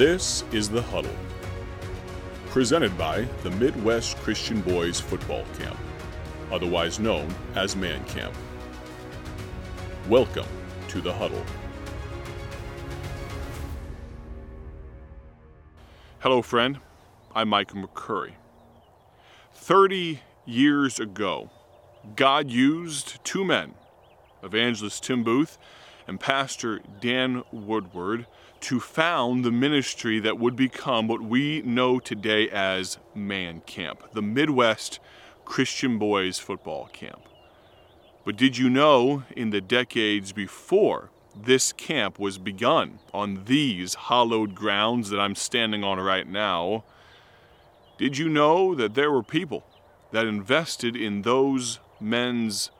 [0.00, 1.14] This is The Huddle,
[2.46, 5.76] presented by the Midwest Christian Boys Football Camp,
[6.50, 8.34] otherwise known as Man Camp.
[10.08, 10.46] Welcome
[10.88, 11.44] to The Huddle.
[16.20, 16.78] Hello, friend.
[17.34, 18.32] I'm Michael McCurry.
[19.52, 21.50] 30 years ago,
[22.16, 23.74] God used two men,
[24.42, 25.58] evangelist Tim Booth
[26.06, 28.26] and Pastor Dan Woodward,
[28.60, 34.22] to found the ministry that would become what we know today as Man Camp, the
[34.22, 35.00] Midwest
[35.44, 37.22] Christian Boys Football Camp.
[38.24, 44.54] But did you know in the decades before this camp was begun on these hallowed
[44.54, 46.84] grounds that I'm standing on right now?
[47.98, 49.64] Did you know that there were people
[50.10, 52.70] that invested in those men's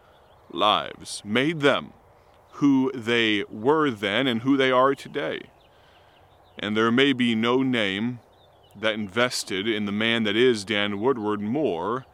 [0.51, 1.93] lives, made them
[2.61, 5.43] who they were then and who they are today.
[6.59, 8.21] And there may be no name
[8.79, 12.07] that invested in the man that is Dan Woodward more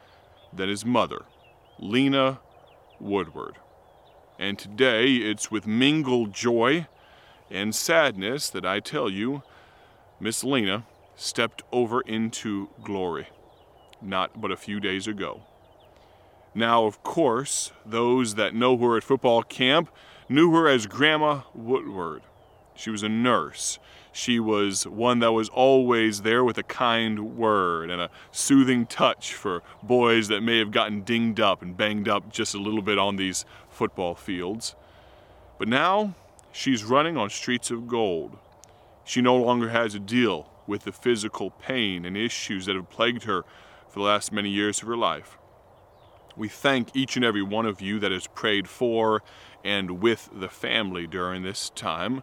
[0.53, 1.27] than his mother,
[1.79, 2.41] Lena
[2.99, 3.57] Woodward.
[4.39, 6.87] And today it's with mingled joy
[7.51, 9.43] and sadness that I tell you,
[10.21, 10.87] Miss Lena
[11.17, 13.29] stepped over into glory
[14.01, 15.43] not but a few days ago.
[16.55, 19.91] Now, of course, those that know her at football camp
[20.29, 22.23] knew her as Grandma Woodward.
[22.75, 23.79] She was a nurse.
[24.13, 29.35] She was one that was always there with a kind word and a soothing touch
[29.35, 32.99] for boys that may have gotten dinged up and banged up just a little bit
[32.99, 34.75] on these football fields.
[35.59, 36.15] But now
[36.53, 38.39] she's running on streets of gold.
[39.05, 43.25] She no longer has to deal with the physical pain and issues that have plagued
[43.25, 43.45] her
[43.89, 45.39] for the last many years of her life.
[46.37, 49.23] We thank each and every one of you that has prayed for
[49.65, 52.23] and with the family during this time.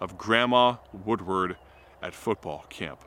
[0.00, 1.56] of Grandma Woodward
[2.02, 3.04] at football camp.